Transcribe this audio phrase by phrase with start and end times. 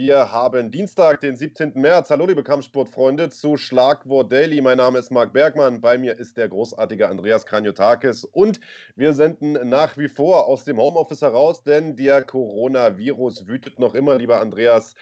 [0.00, 1.72] Wir haben Dienstag, den 17.
[1.74, 2.08] März.
[2.08, 4.60] Hallo, liebe Kampfsportfreunde, zu Schlagwort Daily.
[4.60, 5.80] Mein Name ist Marc Bergmann.
[5.80, 8.22] Bei mir ist der großartige Andreas Kranjotakis.
[8.22, 8.60] Und
[8.94, 14.14] wir senden nach wie vor aus dem Homeoffice heraus, denn der Coronavirus wütet noch immer,
[14.14, 14.94] lieber Andreas.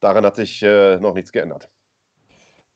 [0.00, 1.68] Daran hat sich äh, noch nichts geändert.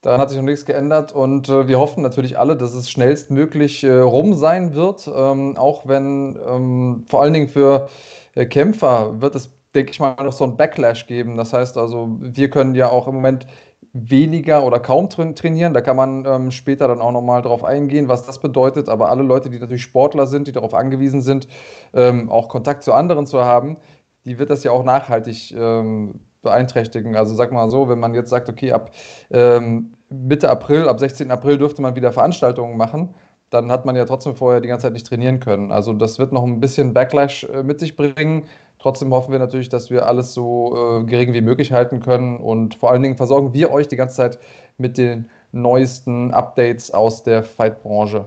[0.02, 3.82] Daran hat sich noch nichts geändert und äh, wir hoffen natürlich alle, dass es schnellstmöglich
[3.82, 5.08] äh, rum sein wird.
[5.08, 7.88] Ähm, auch wenn ähm, vor allen Dingen für
[8.36, 11.36] äh, Kämpfer wird es, denke ich mal, noch so ein Backlash geben.
[11.36, 13.46] Das heißt also, wir können ja auch im Moment
[13.92, 15.74] weniger oder kaum trainieren.
[15.74, 18.88] Da kann man ähm, später dann auch nochmal drauf eingehen, was das bedeutet.
[18.88, 21.48] Aber alle Leute, die natürlich Sportler sind, die darauf angewiesen sind,
[21.94, 23.78] ähm, auch Kontakt zu anderen zu haben,
[24.24, 27.16] die wird das ja auch nachhaltig ähm, beeinträchtigen.
[27.16, 28.90] Also sag mal so, wenn man jetzt sagt, okay, ab
[29.30, 31.30] ähm, Mitte April, ab 16.
[31.30, 33.14] April dürfte man wieder Veranstaltungen machen,
[33.50, 35.70] dann hat man ja trotzdem vorher die ganze Zeit nicht trainieren können.
[35.70, 38.46] Also das wird noch ein bisschen Backlash äh, mit sich bringen.
[38.86, 42.76] Trotzdem hoffen wir natürlich, dass wir alles so äh, gering wie möglich halten können und
[42.76, 44.38] vor allen Dingen versorgen wir euch die ganze Zeit
[44.78, 48.26] mit den neuesten Updates aus der Fight-Branche.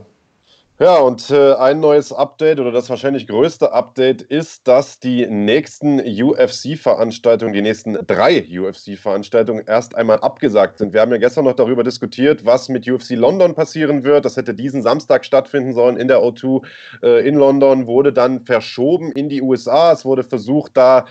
[0.81, 5.99] Ja, und äh, ein neues Update oder das wahrscheinlich größte Update ist, dass die nächsten
[5.99, 10.93] UFC-Veranstaltungen, die nächsten drei UFC-Veranstaltungen erst einmal abgesagt sind.
[10.93, 14.23] Wir haben ja gestern noch darüber diskutiert, was mit UFC London passieren wird.
[14.23, 16.65] Das hätte diesen Samstag stattfinden sollen in der O2
[17.03, 19.91] äh, in London, wurde dann verschoben in die USA.
[19.91, 21.07] Es wurde versucht, da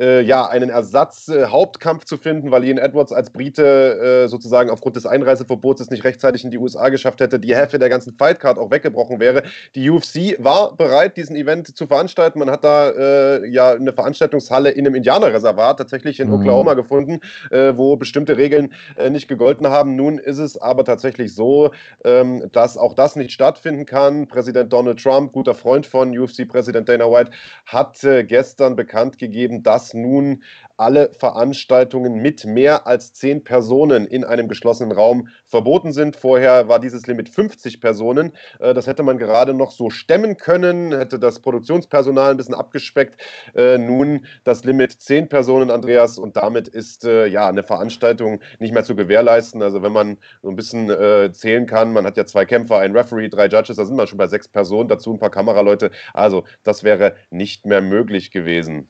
[0.00, 5.06] äh, ja einen Ersatz-Hauptkampf zu finden, weil Ian Edwards als Brite äh, sozusagen aufgrund des
[5.06, 8.72] Einreiseverbots es nicht rechtzeitig in die USA geschafft hätte, die Hälfte der ganzen Fightcard auch
[8.72, 9.42] weggebrochen gesprochen wäre.
[9.74, 12.38] Die UFC war bereit, diesen Event zu veranstalten.
[12.38, 16.34] Man hat da äh, ja eine Veranstaltungshalle in einem Indianerreservat tatsächlich in mhm.
[16.34, 19.96] Oklahoma gefunden, äh, wo bestimmte Regeln äh, nicht gegolten haben.
[19.96, 21.70] Nun ist es aber tatsächlich so,
[22.04, 24.28] ähm, dass auch das nicht stattfinden kann.
[24.28, 27.30] Präsident Donald Trump, guter Freund von UFC-Präsident Dana White,
[27.66, 30.42] hat äh, gestern bekannt gegeben, dass nun
[30.82, 36.16] alle Veranstaltungen mit mehr als zehn Personen in einem geschlossenen Raum verboten sind.
[36.16, 38.32] Vorher war dieses Limit 50 Personen.
[38.58, 43.20] Äh, das hätte man gerade noch so stemmen können, hätte das Produktionspersonal ein bisschen abgespeckt.
[43.54, 48.74] Äh, nun das Limit zehn Personen, Andreas, und damit ist äh, ja eine Veranstaltung nicht
[48.74, 49.62] mehr zu gewährleisten.
[49.62, 50.90] Also wenn man so ein bisschen
[51.32, 54.18] zählen kann, man hat ja zwei Kämpfer, ein Referee, drei Judges, da sind wir schon
[54.18, 55.90] bei sechs Personen, dazu ein paar Kameraleute.
[56.12, 58.88] Also das wäre nicht mehr möglich gewesen.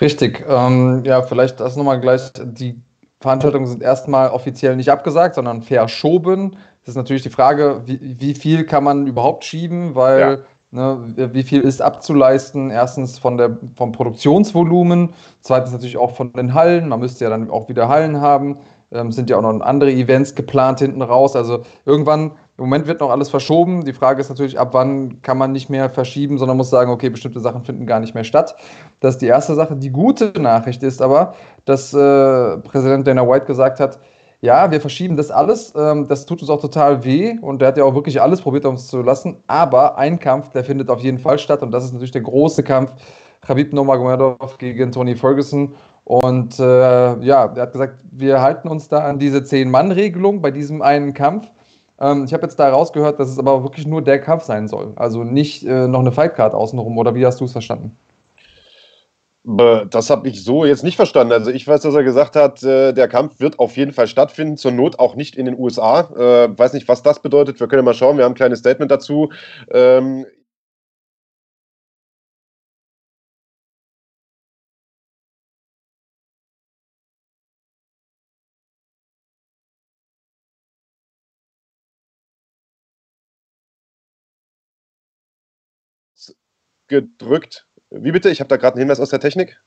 [0.00, 0.44] Richtig.
[0.48, 2.32] Ähm, ja, vielleicht das nochmal gleich.
[2.36, 2.80] Die
[3.20, 6.56] Veranstaltungen sind erstmal offiziell nicht abgesagt, sondern verschoben.
[6.80, 10.98] Das ist natürlich die Frage, wie, wie viel kann man überhaupt schieben, weil ja.
[10.98, 12.70] ne, wie viel ist abzuleisten?
[12.70, 16.88] Erstens von der, vom Produktionsvolumen, zweitens natürlich auch von den Hallen.
[16.88, 18.60] Man müsste ja dann auch wieder Hallen haben.
[18.94, 21.36] Ähm, sind ja auch noch andere Events geplant hinten raus.
[21.36, 23.84] Also irgendwann im Moment wird noch alles verschoben.
[23.84, 27.10] Die Frage ist natürlich, ab wann kann man nicht mehr verschieben, sondern muss sagen, okay,
[27.10, 28.54] bestimmte Sachen finden gar nicht mehr statt.
[29.00, 29.74] Das ist die erste Sache.
[29.74, 31.34] Die gute Nachricht ist aber,
[31.64, 33.98] dass äh, Präsident Dana White gesagt hat,
[34.40, 35.72] ja, wir verschieben das alles.
[35.74, 38.66] Ähm, das tut uns auch total weh und der hat ja auch wirklich alles probiert,
[38.66, 39.38] uns zu lassen.
[39.48, 42.62] Aber ein Kampf, der findet auf jeden Fall statt und das ist natürlich der große
[42.62, 42.92] Kampf
[43.40, 45.74] Khabib Nurmagomedov gegen Tony Ferguson.
[46.04, 50.82] Und äh, ja, er hat gesagt, wir halten uns da an diese Zehn-Mann-Regelung bei diesem
[50.82, 51.50] einen Kampf.
[51.98, 54.92] Ähm, ich habe jetzt da rausgehört, dass es aber wirklich nur der Kampf sein soll.
[54.96, 56.98] Also nicht äh, noch eine Fightcard außenrum.
[56.98, 57.96] Oder wie hast du es verstanden?
[59.46, 61.34] Das habe ich so jetzt nicht verstanden.
[61.34, 64.56] Also ich weiß, dass er gesagt hat, äh, der Kampf wird auf jeden Fall stattfinden,
[64.56, 66.00] zur Not auch nicht in den USA.
[66.16, 67.60] Äh, weiß nicht, was das bedeutet.
[67.60, 68.16] Wir können ja mal schauen.
[68.16, 69.30] Wir haben ein kleines Statement dazu.
[69.70, 70.24] Ähm,
[87.00, 87.66] gedrückt.
[87.90, 88.30] Wie bitte?
[88.30, 89.60] Ich habe da gerade einen Hinweis aus der Technik.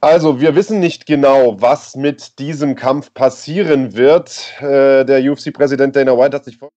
[0.00, 4.54] Also, wir wissen nicht genau, was mit diesem Kampf passieren wird.
[4.60, 6.70] Äh, der UFC-Präsident Dana White hat sich vor.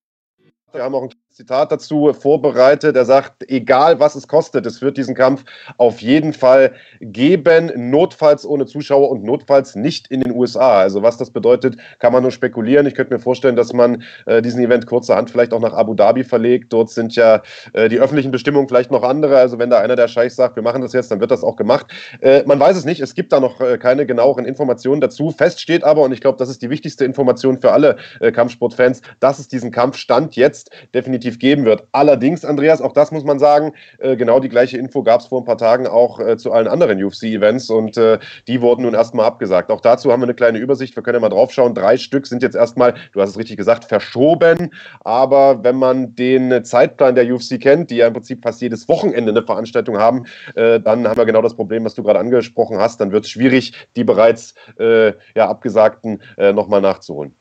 [0.71, 2.97] Wir haben auch ein Zitat dazu vorbereitet.
[2.97, 5.45] Er sagt, egal was es kostet, es wird diesen Kampf
[5.77, 10.79] auf jeden Fall geben, notfalls ohne Zuschauer und notfalls nicht in den USA.
[10.79, 12.85] Also was das bedeutet, kann man nur spekulieren.
[12.85, 16.25] Ich könnte mir vorstellen, dass man äh, diesen Event kurzerhand vielleicht auch nach Abu Dhabi
[16.25, 16.73] verlegt.
[16.73, 19.37] Dort sind ja äh, die öffentlichen Bestimmungen vielleicht noch andere.
[19.37, 21.55] Also wenn da einer der Scheichs sagt, wir machen das jetzt, dann wird das auch
[21.55, 21.87] gemacht.
[22.19, 22.99] Äh, man weiß es nicht.
[22.99, 25.31] Es gibt da noch äh, keine genaueren Informationen dazu.
[25.31, 29.01] Fest steht aber, und ich glaube, das ist die wichtigste Information für alle äh, Kampfsportfans,
[29.21, 31.87] dass es diesen Kampf Stand jetzt definitiv definitiv geben wird.
[31.91, 35.41] Allerdings, Andreas, auch das muss man sagen, äh, genau die gleiche Info gab es vor
[35.41, 39.25] ein paar Tagen auch äh, zu allen anderen UFC-Events und äh, die wurden nun erstmal
[39.25, 39.71] abgesagt.
[39.71, 40.95] Auch dazu haben wir eine kleine Übersicht.
[40.95, 41.75] Wir können ja mal drauf schauen.
[41.75, 44.73] Drei Stück sind jetzt erstmal, du hast es richtig gesagt, verschoben.
[45.01, 49.31] Aber wenn man den Zeitplan der UFC kennt, die ja im Prinzip fast jedes Wochenende
[49.31, 50.25] eine Veranstaltung haben,
[50.55, 52.99] äh, dann haben wir genau das Problem, was du gerade angesprochen hast.
[52.99, 57.33] Dann wird es schwierig, die bereits äh, ja, abgesagten äh, nochmal nachzuholen.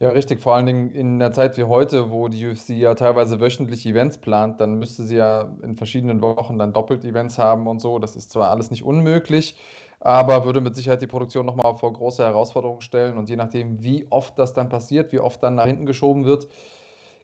[0.00, 0.40] Ja, richtig.
[0.40, 4.18] Vor allen Dingen in der Zeit wie heute, wo die UFC ja teilweise wöchentlich Events
[4.18, 7.98] plant, dann müsste sie ja in verschiedenen Wochen dann doppelt Events haben und so.
[7.98, 9.56] Das ist zwar alles nicht unmöglich,
[9.98, 13.18] aber würde mit Sicherheit die Produktion nochmal vor große Herausforderungen stellen.
[13.18, 16.46] Und je nachdem, wie oft das dann passiert, wie oft dann nach hinten geschoben wird,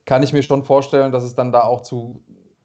[0.05, 2.23] kann ich mir schon vorstellen, dass es dann da auch zu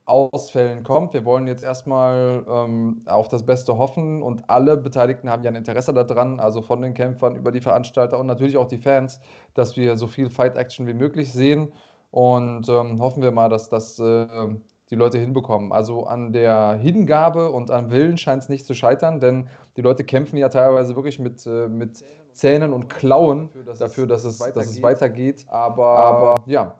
[0.09, 1.13] Ausfällen kommt.
[1.13, 5.55] Wir wollen jetzt erstmal ähm, auf das Beste hoffen und alle Beteiligten haben ja ein
[5.55, 9.19] Interesse daran, also von den Kämpfern über die Veranstalter und natürlich auch die Fans,
[9.53, 11.71] dass wir so viel Fight-Action wie möglich sehen
[12.11, 14.27] und ähm, hoffen wir mal, dass das äh,
[14.89, 15.71] die Leute hinbekommen.
[15.71, 20.03] Also an der Hingabe und am Willen scheint es nicht zu scheitern, denn die Leute
[20.03, 24.81] kämpfen ja teilweise wirklich mit, äh, mit Zähnen und Klauen dafür, dass es, dass es
[24.81, 25.45] weitergeht.
[25.47, 26.75] Aber, aber ja,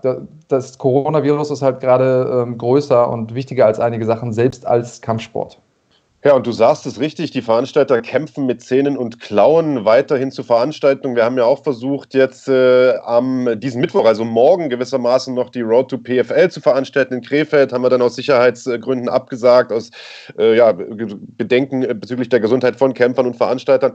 [0.49, 5.59] das Coronavirus ist halt gerade ähm, größer und wichtiger als einige Sachen, selbst als Kampfsport.
[6.21, 10.43] Ja, und du sagst es richtig, die Veranstalter kämpfen mit Zähnen und Klauen weiterhin zu
[10.43, 11.15] Veranstaltungen.
[11.15, 15.61] Wir haben ja auch versucht, jetzt äh, am diesen Mittwoch, also morgen gewissermaßen noch die
[15.61, 19.91] Road to PFL zu veranstalten in Krefeld, haben wir dann aus Sicherheitsgründen abgesagt, aus
[20.37, 23.93] äh, ja, Bedenken bezüglich der Gesundheit von Kämpfern und Veranstaltern.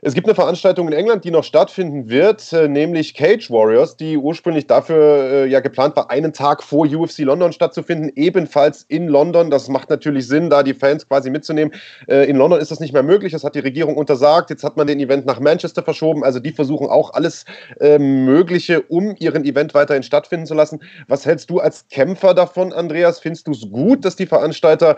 [0.00, 4.16] Es gibt eine Veranstaltung in England, die noch stattfinden wird, äh, nämlich Cage Warriors, die
[4.16, 9.50] ursprünglich dafür äh, ja geplant war, einen Tag vor UFC London stattzufinden, ebenfalls in London.
[9.50, 11.74] Das macht natürlich Sinn, da die Fans quasi mitzunehmen.
[12.06, 14.50] Äh, in London ist das nicht mehr möglich, das hat die Regierung untersagt.
[14.50, 16.22] Jetzt hat man den Event nach Manchester verschoben.
[16.22, 17.44] Also die versuchen auch alles
[17.80, 20.80] äh, Mögliche, um ihren Event weiterhin stattfinden zu lassen.
[21.08, 23.18] Was hältst du als Kämpfer davon, Andreas?
[23.18, 24.96] Findest du es gut, dass die Veranstalter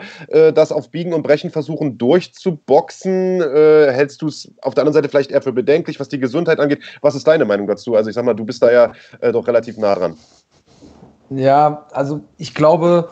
[0.55, 3.41] das auf Biegen und Brechen versuchen durchzuboxen?
[3.41, 6.81] Hältst du es auf der anderen Seite vielleicht eher für bedenklich, was die Gesundheit angeht.
[7.01, 7.97] Was ist deine Meinung dazu?
[7.97, 10.17] Also ich sag mal, du bist da ja äh, doch relativ nah dran.
[11.31, 13.11] Ja, also ich glaube,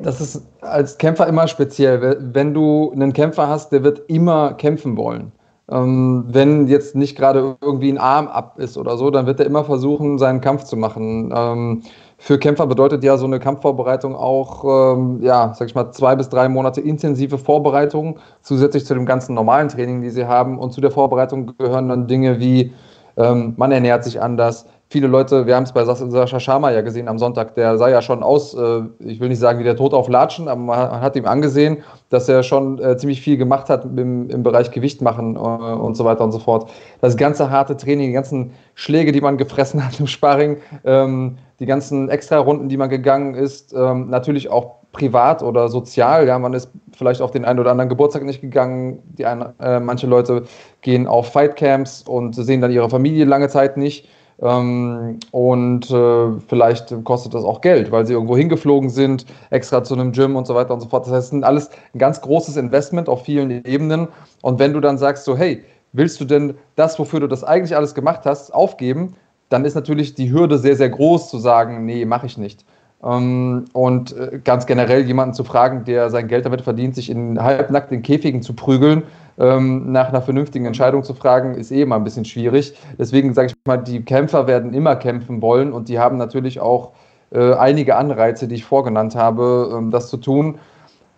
[0.00, 2.16] das ist als Kämpfer immer speziell.
[2.20, 5.32] Wenn du einen Kämpfer hast, der wird immer kämpfen wollen.
[5.70, 9.46] Ähm, wenn jetzt nicht gerade irgendwie ein Arm ab ist oder so, dann wird er
[9.46, 11.32] immer versuchen, seinen Kampf zu machen.
[11.34, 11.82] Ähm,
[12.24, 16.30] für Kämpfer bedeutet ja so eine Kampfvorbereitung auch, ähm, ja, sag ich mal, zwei bis
[16.30, 20.58] drei Monate intensive Vorbereitung, zusätzlich zu dem ganzen normalen Training, die sie haben.
[20.58, 22.72] Und zu der Vorbereitung gehören dann Dinge wie,
[23.18, 27.08] ähm, man ernährt sich anders, viele Leute, wir haben es bei Sascha Sharma ja gesehen
[27.08, 29.92] am Sonntag, der sah ja schon aus, äh, ich will nicht sagen wie der Tod
[29.92, 33.84] auf Latschen, aber man hat ihm angesehen, dass er schon äh, ziemlich viel gemacht hat
[33.84, 36.70] im, im Bereich Gewicht machen äh, und so weiter und so fort.
[37.02, 41.66] Das ganze harte Training, die ganzen Schläge, die man gefressen hat im Sparring, ähm, die
[41.66, 46.26] ganzen Extra-Runden, die man gegangen ist, ähm, natürlich auch privat oder sozial.
[46.26, 49.02] Ja, man ist vielleicht auf den einen oder anderen Geburtstag nicht gegangen.
[49.18, 50.44] Die ein, äh, manche Leute
[50.80, 54.08] gehen auf Fightcamps und sehen dann ihre Familie lange Zeit nicht.
[54.40, 59.94] Ähm, und äh, vielleicht kostet das auch Geld, weil sie irgendwo hingeflogen sind, extra zu
[59.94, 61.06] einem Gym und so weiter und so fort.
[61.06, 64.08] Das heißt, es ist alles ein ganz großes Investment auf vielen Ebenen.
[64.42, 65.62] Und wenn du dann sagst, so, hey,
[65.92, 69.14] willst du denn das, wofür du das eigentlich alles gemacht hast, aufgeben,
[69.54, 72.64] dann ist natürlich die Hürde sehr, sehr groß zu sagen, nee, mache ich nicht.
[73.04, 77.40] Ähm, und äh, ganz generell jemanden zu fragen, der sein Geld damit verdient, sich in
[77.40, 79.04] halbnackten Käfigen zu prügeln,
[79.38, 82.74] ähm, nach einer vernünftigen Entscheidung zu fragen, ist eh immer ein bisschen schwierig.
[82.98, 86.90] Deswegen sage ich mal, die Kämpfer werden immer kämpfen wollen und die haben natürlich auch
[87.30, 90.58] äh, einige Anreize, die ich vorgenannt habe, ähm, das zu tun.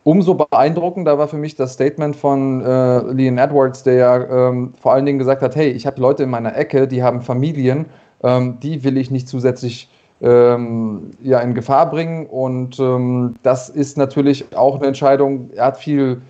[0.04, 4.92] Umso beeindruckender war für mich das Statement von äh, Leon Edwards, der ja ähm, vor
[4.92, 7.86] allen Dingen gesagt hat, hey, ich habe Leute in meiner Ecke, die haben Familien,
[8.22, 9.88] ähm, die will ich nicht zusätzlich
[10.20, 12.26] ähm, ja, in Gefahr bringen.
[12.26, 15.50] Und ähm, das ist natürlich auch eine Entscheidung.
[15.54, 16.22] Er hat viel,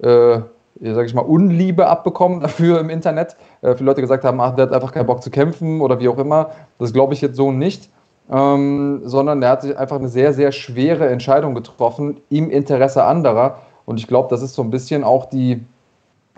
[0.00, 0.40] äh,
[0.80, 3.36] sage ich mal, Unliebe abbekommen dafür im Internet.
[3.62, 6.08] Äh, viele Leute gesagt haben, ach, der hat einfach keinen Bock zu kämpfen oder wie
[6.08, 6.50] auch immer.
[6.78, 7.90] Das glaube ich jetzt so nicht.
[8.32, 13.58] Ähm, sondern er hat sich einfach eine sehr, sehr schwere Entscheidung getroffen im Interesse anderer.
[13.86, 15.64] Und ich glaube, das ist so ein bisschen auch die,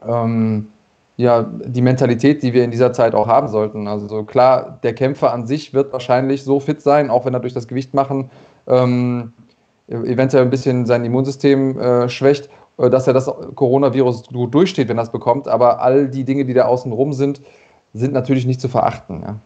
[0.06, 0.68] ähm,
[1.22, 3.86] ja, die Mentalität, die wir in dieser Zeit auch haben sollten.
[3.86, 7.54] Also klar, der Kämpfer an sich wird wahrscheinlich so fit sein, auch wenn er durch
[7.54, 8.30] das Gewicht machen
[8.66, 9.32] ähm,
[9.88, 12.48] eventuell ein bisschen sein Immunsystem äh, schwächt,
[12.78, 15.48] äh, dass er das Coronavirus gut durchsteht, wenn er es bekommt.
[15.48, 17.40] Aber all die Dinge, die da außen rum sind,
[17.94, 19.22] sind natürlich nicht zu verachten.
[19.22, 19.36] Ja.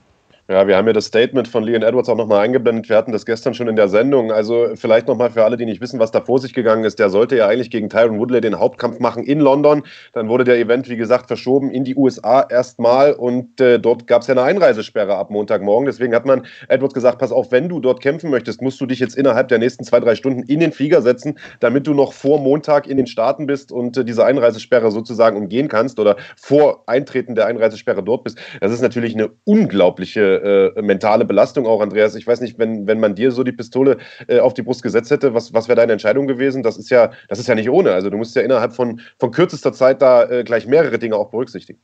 [0.49, 2.89] Ja, wir haben ja das Statement von Leon Edwards auch nochmal eingeblendet.
[2.89, 4.31] Wir hatten das gestern schon in der Sendung.
[4.31, 7.01] Also vielleicht nochmal für alle, die nicht wissen, was da vor sich gegangen ist.
[7.01, 9.83] Der sollte ja eigentlich gegen Tyron Woodley den Hauptkampf machen in London.
[10.13, 14.23] Dann wurde der Event, wie gesagt, verschoben in die USA erstmal und äh, dort gab
[14.23, 15.87] es ja eine Einreisesperre ab Montagmorgen.
[15.87, 19.01] Deswegen hat man Edwards gesagt, pass auf, wenn du dort kämpfen möchtest, musst du dich
[19.01, 22.39] jetzt innerhalb der nächsten zwei, drei Stunden in den Flieger setzen, damit du noch vor
[22.39, 27.35] Montag in den Staaten bist und äh, diese Einreisesperre sozusagen umgehen kannst oder vor Eintreten
[27.35, 28.39] der Einreisesperre dort bist.
[28.61, 32.15] Das ist natürlich eine unglaubliche äh, mentale Belastung auch, Andreas.
[32.15, 35.11] Ich weiß nicht, wenn, wenn man dir so die Pistole äh, auf die Brust gesetzt
[35.11, 36.63] hätte, was, was wäre deine Entscheidung gewesen?
[36.63, 37.93] Das ist ja, das ist ja nicht ohne.
[37.93, 41.31] Also du musst ja innerhalb von, von kürzester Zeit da äh, gleich mehrere Dinge auch
[41.31, 41.81] berücksichtigen.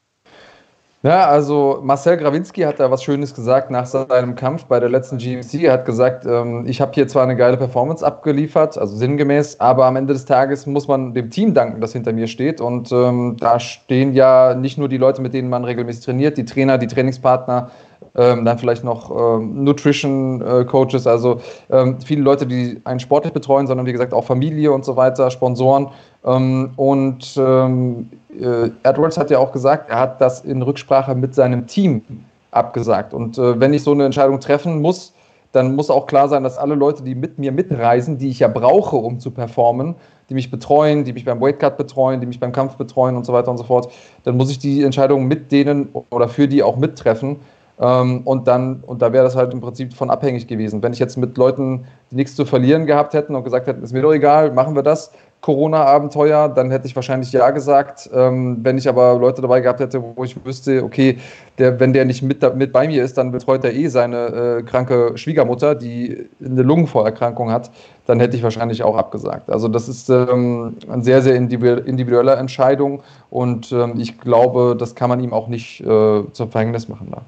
[1.05, 5.19] Ja, also Marcel Grawinski hat da was Schönes gesagt nach seinem Kampf bei der letzten
[5.19, 5.65] GMC.
[5.65, 9.87] Er hat gesagt, ähm, ich habe hier zwar eine geile Performance abgeliefert, also sinngemäß, aber
[9.87, 12.61] am Ende des Tages muss man dem Team danken, das hinter mir steht.
[12.61, 16.45] Und ähm, da stehen ja nicht nur die Leute, mit denen man regelmäßig trainiert, die
[16.45, 17.73] Trainer, die Trainingspartner,
[18.15, 21.41] ähm, dann vielleicht noch ähm, Nutrition-Coaches, äh, also
[21.71, 25.31] ähm, viele Leute, die einen sportlich betreuen, sondern wie gesagt auch Familie und so weiter,
[25.31, 25.89] Sponsoren.
[26.25, 31.35] Ähm, und ähm, äh, Edwards hat ja auch gesagt, er hat das in Rücksprache mit
[31.35, 32.03] seinem Team
[32.51, 33.15] abgesagt.
[33.15, 35.15] Und äh, wenn ich so eine Entscheidung treffen muss,
[35.53, 38.49] dann muss auch klar sein, dass alle Leute, die mit mir mitreisen, die ich ja
[38.49, 39.95] brauche, um zu performen,
[40.29, 43.33] die mich betreuen, die mich beim Weightcut betreuen, die mich beim Kampf betreuen und so
[43.33, 43.93] weiter und so fort,
[44.25, 47.37] dann muss ich die Entscheidung mit denen oder für die auch mittreffen.
[47.83, 50.83] Ähm, und dann, und da wäre das halt im Prinzip von abhängig gewesen.
[50.83, 53.93] Wenn ich jetzt mit Leuten, die nichts zu verlieren gehabt hätten und gesagt hätten, ist
[53.93, 55.11] mir doch egal, machen wir das,
[55.41, 58.09] Corona-Abenteuer, dann hätte ich wahrscheinlich ja gesagt.
[58.15, 61.19] Ähm, wenn ich aber Leute dabei gehabt hätte, wo ich wüsste, okay,
[61.59, 64.27] der, wenn der nicht mit, mit bei mir ist, dann betreut er eh seine
[64.61, 67.73] äh, kranke Schwiegermutter, die eine Lungenvorerkrankung hat,
[68.07, 69.51] dann hätte ich wahrscheinlich auch abgesagt.
[69.51, 75.11] Also das ist ähm, eine sehr, sehr individuelle Entscheidung und ähm, ich glaube, das kann
[75.11, 77.09] man ihm auch nicht äh, zum Verhängnis machen.
[77.11, 77.23] Da.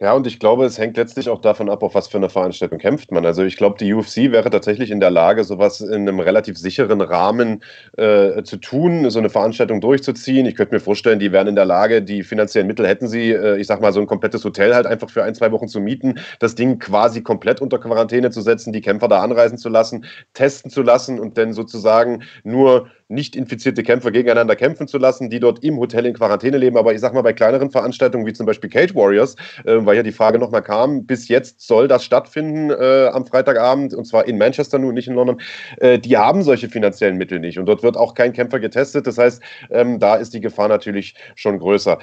[0.00, 2.78] Ja, und ich glaube, es hängt letztlich auch davon ab, auf was für eine Veranstaltung
[2.78, 3.26] kämpft man.
[3.26, 7.00] Also ich glaube, die UFC wäre tatsächlich in der Lage, sowas in einem relativ sicheren
[7.00, 7.64] Rahmen
[7.96, 10.46] äh, zu tun, so eine Veranstaltung durchzuziehen.
[10.46, 13.56] Ich könnte mir vorstellen, die wären in der Lage, die finanziellen Mittel hätten sie, äh,
[13.58, 16.20] ich sag mal, so ein komplettes Hotel halt einfach für ein, zwei Wochen zu mieten,
[16.38, 20.70] das Ding quasi komplett unter Quarantäne zu setzen, die Kämpfer da anreisen zu lassen, testen
[20.70, 25.64] zu lassen und dann sozusagen nur nicht infizierte Kämpfer gegeneinander kämpfen zu lassen, die dort
[25.64, 26.76] im Hotel in Quarantäne leben.
[26.76, 29.34] Aber ich sag mal, bei kleineren Veranstaltungen wie zum Beispiel Cage Warriors,
[29.64, 33.94] äh, weil ja die Frage nochmal kam, bis jetzt soll das stattfinden äh, am Freitagabend
[33.94, 35.40] und zwar in Manchester nur, nicht in London.
[35.78, 39.06] Äh, die haben solche finanziellen Mittel nicht und dort wird auch kein Kämpfer getestet.
[39.06, 41.98] Das heißt, ähm, da ist die Gefahr natürlich schon größer.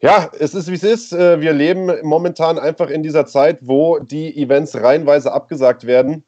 [0.00, 1.12] Ja, es ist wie es ist.
[1.12, 6.24] Äh, wir leben momentan einfach in dieser Zeit, wo die Events reihenweise abgesagt werden.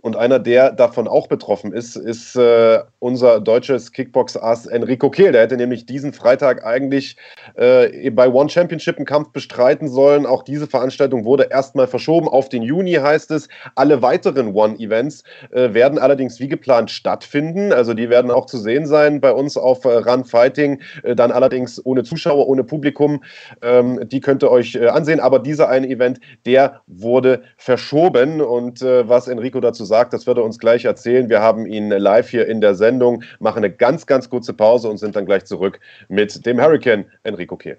[0.00, 5.32] Und einer, der davon auch betroffen ist, ist äh, unser deutsches Kickbox-Ass Enrico Kehl.
[5.32, 7.16] Der hätte nämlich diesen Freitag eigentlich
[7.54, 10.26] äh, bei One Championship einen Kampf bestreiten sollen.
[10.26, 13.48] Auch diese Veranstaltung wurde erstmal verschoben auf den Juni, heißt es.
[13.74, 17.72] Alle weiteren One-Events äh, werden allerdings wie geplant stattfinden.
[17.72, 20.80] Also die werden auch zu sehen sein bei uns auf äh, Run Fighting.
[21.02, 23.22] Äh, dann allerdings ohne Zuschauer, ohne Publikum.
[23.62, 25.20] Ähm, die könnt ihr euch äh, ansehen.
[25.20, 28.40] Aber dieser eine Event, der wurde verschoben.
[28.40, 31.28] Und was Enrico dazu sagt, sagt, das wird er uns gleich erzählen.
[31.28, 34.98] Wir haben ihn live hier in der Sendung, machen eine ganz, ganz kurze Pause und
[34.98, 37.78] sind dann gleich zurück mit dem Hurricane Enrico Kehl.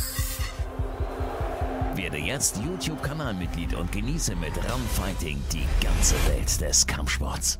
[2.11, 7.57] Werde jetzt YouTube-Kanalmitglied und genieße mit Run Fighting die ganze Welt des Kampfsports.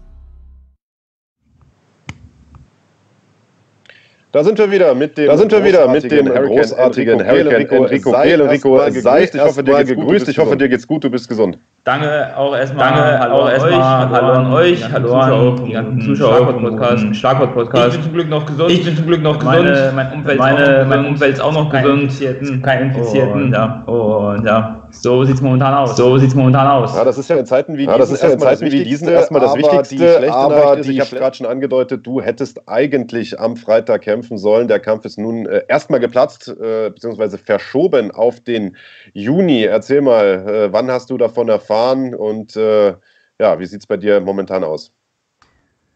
[4.33, 8.11] Da sind wir wieder mit dem, da sind wir wieder mit dem großartigen Hurricane Enrico
[8.11, 8.41] Kehl.
[8.41, 10.27] Enrico, sei ich hoffe, dir geht's gut.
[10.27, 11.03] Ich hoffe, dir geht's gut.
[11.05, 11.57] Du bist gesund.
[11.83, 12.93] Danke auch erstmal.
[12.93, 14.09] Danke hallo auch erstmal.
[14.09, 14.93] Hallo an euch.
[14.93, 17.15] Hallo an die ganzen Zuschauer Podcast.
[17.15, 17.87] Schlagwort Podcast.
[17.87, 18.71] Ich bin zum Glück noch gesund.
[18.71, 19.55] Ich bin zum Glück noch gesund.
[19.55, 21.87] Meine, mein Umfeld, meine, mein Umfeld ist auch noch gesund.
[21.87, 22.61] Kein Infizierten.
[22.61, 23.43] Kein Infizierten.
[23.45, 23.83] Und, ja.
[23.85, 24.80] Und ja.
[24.91, 25.95] So sieht es momentan aus.
[25.95, 26.95] So sieht momentan aus.
[26.95, 29.55] Ja, das ist ja in Zeiten wie ja, diesen, ja Zeiten wie diesen erstmal das
[29.55, 29.95] Wichtigste.
[29.95, 34.37] Die schlechte aber ist, ich habe gerade schon angedeutet, du hättest eigentlich am Freitag kämpfen
[34.37, 34.67] sollen.
[34.67, 38.77] Der Kampf ist nun äh, erstmal geplatzt, äh, beziehungsweise verschoben auf den
[39.13, 39.63] Juni.
[39.63, 42.93] Erzähl mal, äh, wann hast du davon erfahren und äh,
[43.39, 44.93] ja, wie sieht es bei dir momentan aus?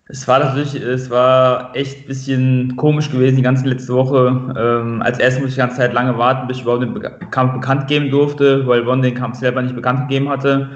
[0.08, 4.54] Es war natürlich, es war echt ein bisschen komisch gewesen die ganze letzte Woche.
[4.56, 7.12] Ähm, als erstes musste ich die ganze Zeit lange warten, bis ich überhaupt den Be
[7.32, 10.70] Kampf bekannt geben durfte, weil Ron den Kampf selber nicht bekannt gegeben hatte.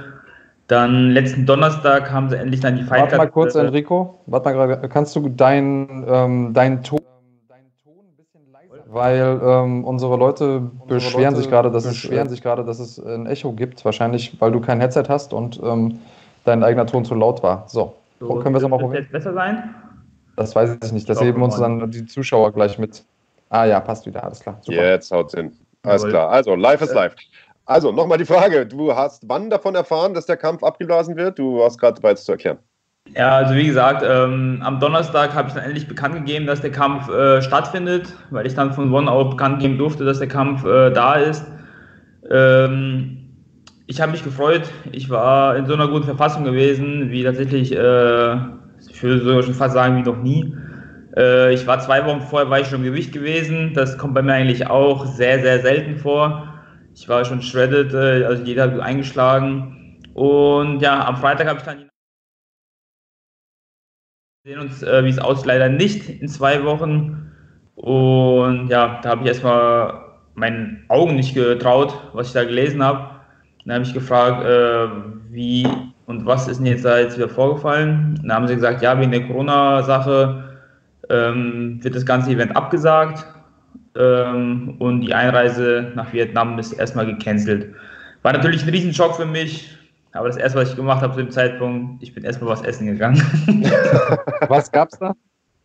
[0.65, 4.19] Dann letzten Donnerstag haben sie endlich dann die Fight Warte mal kurz, äh, Enrico.
[4.25, 4.89] Warte mal gerade.
[4.89, 6.99] Kannst du deinen ähm, dein Ton,
[7.47, 11.87] dein Ton ein bisschen leiser, weil ähm, unsere Leute unsere beschweren Leute sich gerade, dass
[11.87, 13.85] beschweren es sich gerade, dass es ein Echo gibt.
[13.85, 15.99] Wahrscheinlich, weil du kein Headset hast und ähm,
[16.45, 17.65] dein eigener Ton zu laut war.
[17.67, 17.93] So.
[18.19, 19.07] So, Können wir es nochmal probieren?
[19.11, 19.75] besser sein?
[20.35, 21.09] Das weiß ich nicht.
[21.09, 23.03] Das heben uns dann die Zuschauer gleich mit.
[23.49, 24.23] Ah ja, passt wieder.
[24.23, 24.57] Alles klar.
[24.61, 24.89] Super.
[24.89, 25.51] Jetzt haut's hin.
[25.83, 26.11] Alles Jawohl.
[26.11, 26.29] klar.
[26.29, 27.15] Also, live ist live.
[27.65, 28.65] Also, nochmal die Frage.
[28.65, 31.39] Du hast wann davon erfahren, dass der Kampf abgeblasen wird?
[31.39, 32.57] Du warst gerade dabei, es zu erklären.
[33.15, 36.71] Ja, also wie gesagt, ähm, am Donnerstag habe ich dann endlich bekannt gegeben, dass der
[36.71, 40.63] Kampf äh, stattfindet, weil ich dann von One auch bekannt geben durfte, dass der Kampf
[40.63, 41.43] äh, da ist.
[42.29, 43.28] Ähm,
[43.89, 44.69] ich habe mich gefreut.
[44.91, 48.35] Ich war in so einer guten Verfassung gewesen, wie tatsächlich, äh,
[48.87, 50.55] ich würde schon fast sagen, wie noch nie.
[51.17, 53.73] Äh, ich war zwei Wochen vorher, war ich schon im Gewicht gewesen.
[53.73, 56.53] Das kommt bei mir eigentlich auch sehr, sehr selten vor.
[56.93, 59.97] Ich war schon shredded, äh, also jeder hat eingeschlagen.
[60.13, 61.89] Und ja, am Freitag habe ich dann
[64.43, 67.31] wir sehen uns, äh, wie es aussieht, leider nicht in zwei Wochen.
[67.73, 70.05] Und ja, da habe ich erstmal
[70.35, 73.18] meinen Augen nicht getraut, was ich da gelesen habe.
[73.69, 74.87] Dann habe ich gefragt, äh,
[75.29, 75.67] wie
[76.07, 78.19] und was ist denn jetzt da jetzt wieder vorgefallen?
[78.23, 80.57] Dann haben sie gesagt, ja, wegen der Corona-Sache
[81.07, 83.23] ähm, wird das ganze Event abgesagt
[83.95, 87.75] ähm, und die Einreise nach Vietnam ist erstmal gecancelt.
[88.23, 89.77] War natürlich ein Riesenschock für mich,
[90.13, 92.87] aber das erste, was ich gemacht habe zu dem Zeitpunkt, ich bin erstmal was essen
[92.87, 93.21] gegangen.
[94.47, 95.13] was gab's da?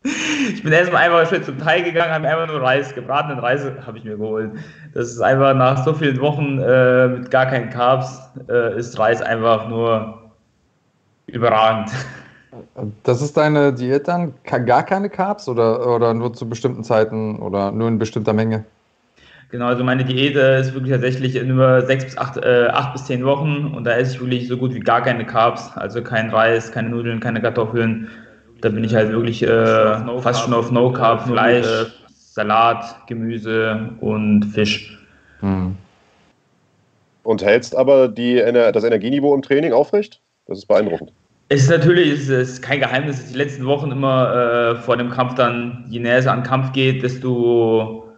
[0.52, 3.98] Ich bin erstmal einfach schön zum Teil gegangen, habe einfach nur Reis, gebratenen Reis habe
[3.98, 4.50] ich mir geholt.
[4.92, 9.22] Das ist einfach nach so vielen Wochen äh, mit gar keinen Carbs, äh, ist Reis
[9.22, 10.32] einfach nur
[11.26, 11.90] überragend.
[13.02, 14.34] Das ist deine Diät dann?
[14.44, 18.64] Gar keine Carbs oder, oder nur zu bestimmten Zeiten oder nur in bestimmter Menge?
[19.50, 22.92] Genau, also meine Diät äh, ist wirklich tatsächlich in über sechs bis acht, äh, acht
[22.92, 26.02] bis zehn Wochen und da esse ich wirklich so gut wie gar keine Carbs, also
[26.02, 28.08] kein Reis, keine Nudeln, keine Kartoffeln,
[28.60, 33.90] da bin ich halt wirklich äh, fast schon auf No Carb, Fleisch, äh, Salat, Gemüse
[34.00, 34.98] und Fisch.
[35.40, 35.76] Hm.
[37.22, 40.20] Und hältst aber die, das Energieniveau im Training aufrecht?
[40.46, 41.12] Das ist beeindruckend.
[41.48, 45.10] Es ist natürlich, es ist kein Geheimnis, dass die letzten Wochen immer äh, vor dem
[45.10, 48.08] Kampf dann, je näher es an Kampf geht, desto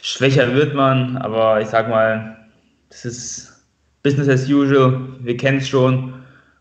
[0.00, 1.16] schwächer wird man.
[1.16, 2.36] Aber ich sag mal,
[2.88, 3.66] das ist
[4.02, 5.00] Business as usual.
[5.20, 6.14] Wir kennen es schon.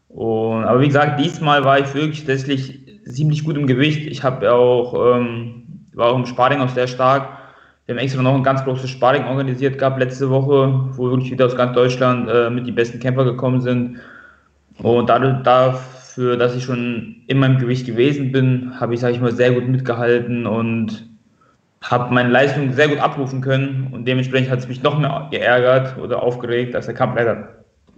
[0.10, 4.08] Und, aber wie gesagt, diesmal war ich wirklich tatsächlich ziemlich gut im Gewicht.
[4.08, 7.30] Ich habe auch, ähm, war auch im Sparring auch sehr stark.
[7.86, 11.46] Wir haben extra noch ein ganz großes Sparring organisiert gehabt letzte Woche, wo wirklich wieder
[11.46, 13.98] aus ganz Deutschland äh, mit die besten Kämpfer gekommen sind.
[14.78, 19.22] Und dadurch, dafür, dass ich schon in meinem Gewicht gewesen bin, habe ich, sage ich
[19.22, 21.10] mal, sehr gut mitgehalten und
[21.84, 23.90] habe meine Leistung sehr gut abrufen können.
[23.92, 27.50] Und dementsprechend hat es mich noch mehr geärgert oder aufgeregt, dass der Kampf leider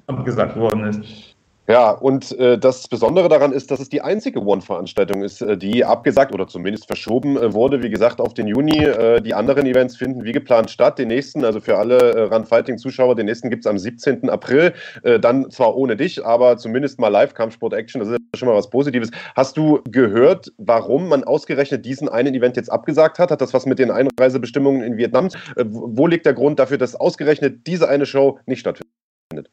[0.08, 1.33] abgesagt worden ist.
[1.66, 5.86] Ja, und äh, das Besondere daran ist, dass es die einzige One-Veranstaltung ist, äh, die
[5.86, 7.82] abgesagt oder zumindest verschoben äh, wurde.
[7.82, 8.84] Wie gesagt, auf den Juni.
[8.84, 11.00] Äh, die anderen Events finden wie geplant statt.
[11.00, 14.30] Den nächsten, also für alle äh, Run-Fighting-Zuschauer, den nächsten gibt es am 17.
[14.30, 14.74] April.
[15.04, 18.02] Äh, dann zwar ohne dich, aber zumindest mal Live-Kampfsport-Action.
[18.02, 19.12] Das ist schon mal was Positives.
[19.38, 23.32] Hast du gehört, warum man ausgerechnet diesen einen Event jetzt abgesagt hat?
[23.32, 25.30] Hat das was mit den Einreisebestimmungen in Vietnam?
[25.56, 29.50] wo liegt der Grund dafür, dass ausgerechnet diese eine Show nicht stattfindet?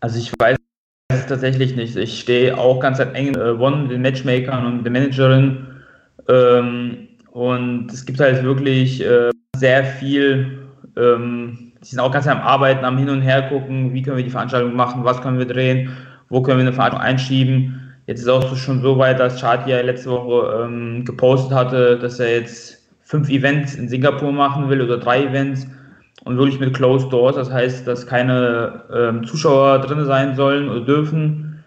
[0.00, 0.56] Also ich weiß
[1.26, 1.96] tatsächlich nicht.
[1.96, 5.66] Ich stehe auch ganz eng mit äh, One, den Matchmakern und der Managerin.
[6.28, 10.58] Ähm, und es gibt halt wirklich äh, sehr viel,
[10.96, 14.24] ähm, die sind auch ganz am Arbeiten, am Hin und Her gucken, wie können wir
[14.24, 15.90] die Veranstaltung machen, was können wir drehen,
[16.28, 17.80] wo können wir eine Veranstaltung einschieben.
[18.06, 22.20] Jetzt ist auch schon so weit, dass Chart ja letzte Woche ähm, gepostet hatte, dass
[22.20, 25.66] er jetzt fünf Events in Singapur machen will oder drei Events
[26.24, 30.80] und wirklich mit Closed Doors, das heißt, dass keine ähm, Zuschauer drin sein sollen oder
[30.80, 31.64] dürfen.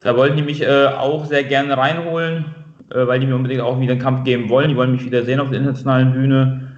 [0.00, 2.46] Da wollten die mich äh, auch sehr gerne reinholen,
[2.90, 4.68] äh, weil die mir unbedingt auch wieder einen Kampf geben wollen.
[4.68, 6.72] Die wollen mich wieder sehen auf der internationalen Bühne.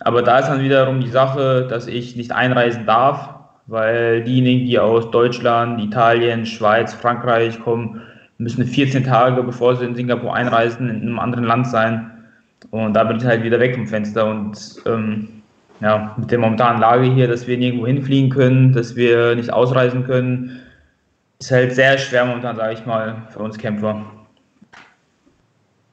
[0.00, 3.34] Aber da ist dann wiederum die Sache, dass ich nicht einreisen darf,
[3.66, 8.02] weil diejenigen, die aus Deutschland, Italien, Schweiz, Frankreich kommen,
[8.38, 12.10] müssen 14 Tage, bevor sie in Singapur einreisen, in einem anderen Land sein.
[12.70, 14.26] Und da bin ich halt wieder weg vom Fenster.
[14.26, 15.28] Und ähm,
[15.80, 20.04] ja, mit der momentanen Lage hier, dass wir nirgendwo hinfliegen können, dass wir nicht ausreisen
[20.04, 20.60] können,
[21.38, 24.04] ist halt sehr schwer momentan, sage ich mal, für uns Kämpfer.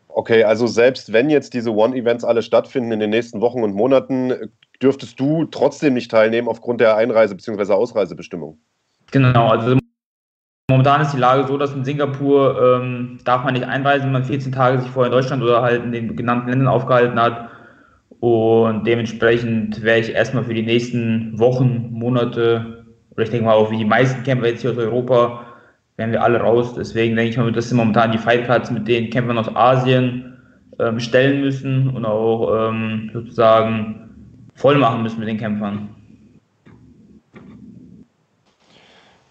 [0.08, 4.52] Okay, also selbst wenn jetzt diese One-Events alle stattfinden in den nächsten Wochen und Monaten,
[4.82, 7.74] dürftest du trotzdem nicht teilnehmen aufgrund der Einreise- bzw.
[7.74, 8.60] Ausreisebestimmung.
[9.12, 9.78] Genau, also
[10.70, 14.24] momentan ist die Lage so, dass in Singapur ähm, darf man nicht einreisen, wenn man
[14.24, 17.50] 14 Tage sich vorher in Deutschland oder halt in den genannten Ländern aufgehalten hat.
[18.24, 23.70] Und dementsprechend wäre ich erstmal für die nächsten Wochen, Monate, oder ich denke mal auch
[23.70, 25.46] wie die meisten Camper jetzt hier aus Europa,
[25.98, 26.74] wären wir alle raus.
[26.74, 30.38] Deswegen denke ich mal, das sind momentan die Fightcards, mit denen Kämpfer aus Asien
[30.80, 34.10] ähm, stellen müssen und auch ähm, sozusagen
[34.56, 35.90] voll machen müssen mit den Kämpfern.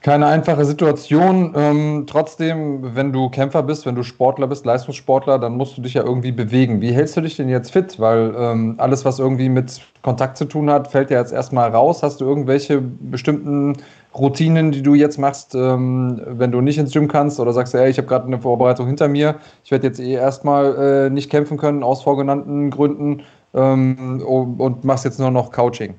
[0.03, 1.53] Keine einfache Situation.
[1.57, 5.95] Ähm, trotzdem, wenn du Kämpfer bist, wenn du Sportler bist, Leistungssportler, dann musst du dich
[5.95, 6.81] ja irgendwie bewegen.
[6.81, 8.01] Wie hältst du dich denn jetzt fit?
[8.01, 12.03] Weil ähm, alles, was irgendwie mit Kontakt zu tun hat, fällt ja jetzt erstmal raus.
[12.03, 13.77] Hast du irgendwelche bestimmten
[14.13, 17.89] Routinen, die du jetzt machst, ähm, wenn du nicht ins Gym kannst oder sagst, ey,
[17.89, 21.59] ich habe gerade eine Vorbereitung hinter mir, ich werde jetzt eh erstmal äh, nicht kämpfen
[21.59, 23.23] können aus vorgenannten Gründen
[23.55, 25.95] ähm, und machst jetzt nur noch Couching?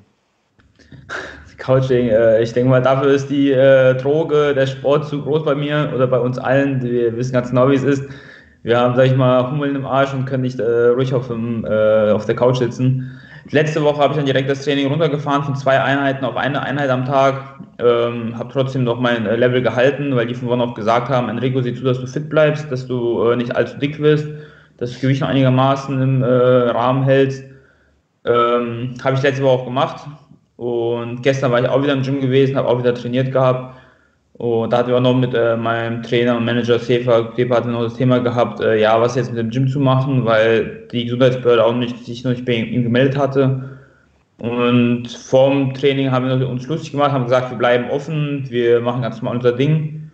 [1.58, 5.54] Couching, äh, ich denke mal, dafür ist die äh, Droge, der Sport zu groß bei
[5.54, 6.82] mir oder bei uns allen.
[6.82, 8.04] Wir wissen ganz genau, wie es ist.
[8.62, 11.64] Wir haben, sag ich mal, Hummeln im Arsch und können nicht äh, ruhig auf, dem,
[11.64, 13.20] äh, auf der Couch sitzen.
[13.50, 16.88] Letzte Woche habe ich dann direkt das Training runtergefahren von zwei Einheiten auf eine Einheit
[16.88, 17.60] am Tag.
[17.78, 21.28] Ähm, habe trotzdem noch mein äh, Level gehalten, weil die von Wochen auch gesagt haben,
[21.28, 24.26] Enrico, sieh zu, dass du fit bleibst, dass du äh, nicht allzu dick wirst,
[24.78, 27.44] dass du das Gewicht noch einigermaßen im Rahmen hältst.
[28.24, 30.06] Ähm, habe ich letzte Woche auch gemacht
[30.56, 33.76] und gestern war ich auch wieder im Gym gewesen, habe auch wieder trainiert gehabt.
[34.34, 37.70] Und da hatten wir auch noch mit äh, meinem Trainer und Manager Sefa, Sefa hatten
[37.70, 41.04] noch das Thema gehabt, äh, ja, was jetzt mit dem Gym zu machen, weil die
[41.04, 43.78] Gesundheitsbehörde auch nicht, sich noch nicht bei ihm gemeldet hatte.
[44.38, 49.02] Und vorm Training haben wir uns lustig gemacht, haben gesagt, wir bleiben offen, wir machen
[49.02, 50.10] ganz normal unser Ding.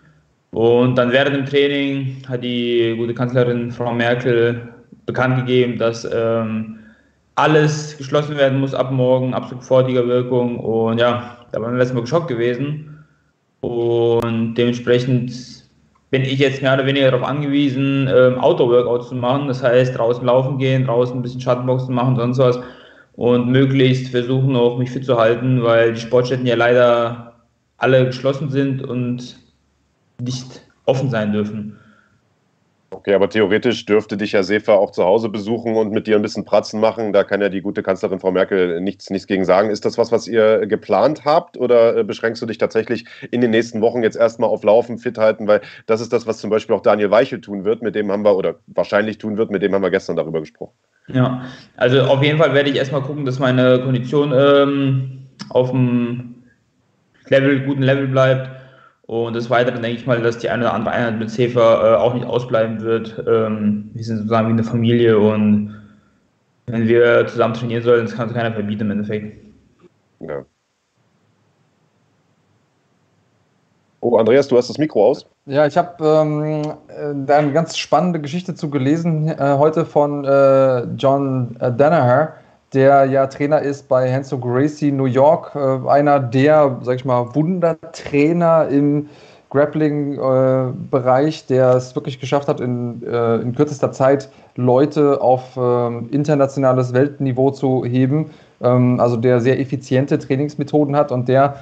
[0.50, 4.60] Und dann während dem Training hat die gute Kanzlerin Frau Merkel
[5.06, 6.79] bekannt gegeben, dass ähm,
[7.40, 10.58] alles geschlossen werden muss ab morgen, ab sofortiger Wirkung.
[10.58, 13.04] Und ja, da waren wir letztes Mal geschockt gewesen.
[13.60, 15.32] Und dementsprechend
[16.10, 19.48] bin ich jetzt mehr oder weniger darauf angewiesen, ähm, Outdoor-Workouts zu machen.
[19.48, 22.60] Das heißt, draußen laufen gehen, draußen ein bisschen Schattenboxen machen, sonst was.
[23.14, 27.34] Und möglichst versuchen auch, mich fit zu halten, weil die Sportstätten ja leider
[27.78, 29.38] alle geschlossen sind und
[30.20, 31.78] nicht offen sein dürfen.
[33.00, 36.22] Okay, aber theoretisch dürfte dich ja Sefa auch zu Hause besuchen und mit dir ein
[36.22, 37.14] bisschen Pratzen machen.
[37.14, 39.70] Da kann ja die gute Kanzlerin Frau Merkel nichts, nichts gegen sagen.
[39.70, 43.52] Ist das was, was ihr geplant habt oder äh, beschränkst du dich tatsächlich in den
[43.52, 45.46] nächsten Wochen jetzt erstmal auf Laufen, fit halten?
[45.46, 48.22] Weil das ist das, was zum Beispiel auch Daniel Weichel tun wird, mit dem haben
[48.22, 50.74] wir, oder wahrscheinlich tun wird, mit dem haben wir gestern darüber gesprochen.
[51.08, 51.46] Ja,
[51.78, 56.34] also auf jeden Fall werde ich erstmal gucken, dass meine Kondition ähm, auf dem
[57.30, 58.59] Level, guten Level bleibt
[59.10, 61.96] und des Weiteren denke ich mal, dass die eine oder andere Einheit mit Sefer äh,
[61.96, 63.18] auch nicht ausbleiben wird.
[63.26, 65.74] Ähm, wir sind sozusagen wie eine Familie und
[66.66, 69.36] wenn wir zusammen trainieren sollen, das kann uns keiner verbieten im Endeffekt.
[70.20, 70.44] Ja.
[73.98, 75.26] Oh, Andreas, du hast das Mikro aus.
[75.46, 80.82] Ja, ich habe ähm, da eine ganz spannende Geschichte zu gelesen äh, heute von äh,
[80.96, 82.34] John Danaher
[82.72, 87.34] der ja Trainer ist bei Henso Gracie New York, äh, einer der, sag ich mal,
[87.34, 89.08] Wundertrainer im
[89.50, 96.08] Grappling-Bereich, äh, der es wirklich geschafft hat, in, äh, in kürzester Zeit Leute auf ähm,
[96.12, 98.30] internationales Weltniveau zu heben.
[98.62, 101.56] Ähm, also der sehr effiziente Trainingsmethoden hat und der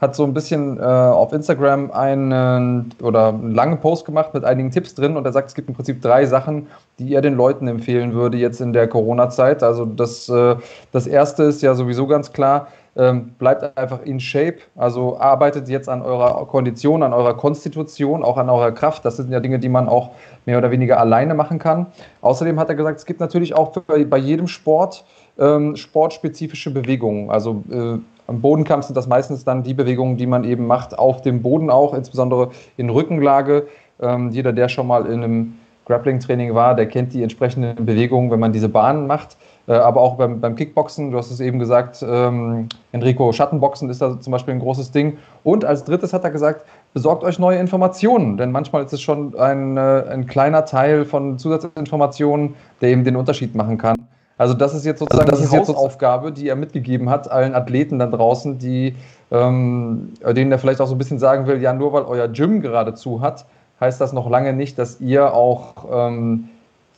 [0.00, 4.70] hat so ein bisschen äh, auf Instagram einen oder einen langen Post gemacht mit einigen
[4.70, 6.66] Tipps drin und er sagt, es gibt im Prinzip drei Sachen,
[6.98, 9.62] die er den Leuten empfehlen würde jetzt in der Corona-Zeit.
[9.62, 10.56] Also das, äh,
[10.92, 15.88] das erste ist ja sowieso ganz klar, ähm, bleibt einfach in Shape, also arbeitet jetzt
[15.88, 19.04] an eurer Kondition, an eurer Konstitution, auch an eurer Kraft.
[19.04, 20.10] Das sind ja Dinge, die man auch
[20.46, 21.86] mehr oder weniger alleine machen kann.
[22.20, 25.04] Außerdem hat er gesagt, es gibt natürlich auch bei jedem Sport
[25.38, 27.30] ähm, sportspezifische Bewegungen.
[27.30, 31.22] Also äh, am Bodenkampf sind das meistens dann die Bewegungen, die man eben macht, auf
[31.22, 33.66] dem Boden auch, insbesondere in Rückenlage.
[34.00, 35.54] Ähm, jeder, der schon mal in einem
[35.86, 39.36] Grappling-Training war, der kennt die entsprechenden Bewegungen, wenn man diese Bahnen macht.
[39.66, 44.00] Äh, aber auch beim, beim, Kickboxen, du hast es eben gesagt, ähm, Enrico, Schattenboxen ist
[44.00, 45.18] da zum Beispiel ein großes Ding.
[45.42, 49.36] Und als drittes hat er gesagt, besorgt euch neue Informationen, denn manchmal ist es schon
[49.38, 53.96] ein, äh, ein kleiner Teil von Zusatzinformationen, der eben den Unterschied machen kann.
[54.36, 57.98] Also das ist jetzt sozusagen also das die Hausaufgabe, die er mitgegeben hat, allen Athleten
[57.98, 58.96] da draußen, die,
[59.30, 62.60] ähm, denen er vielleicht auch so ein bisschen sagen will, ja, nur weil euer Gym
[62.60, 63.46] gerade zu hat,
[63.80, 66.48] heißt das noch lange nicht, dass ihr auch ähm,